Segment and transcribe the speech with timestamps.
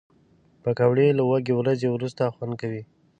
[0.63, 2.81] پکورې له وږې ورځې وروسته خوند کوي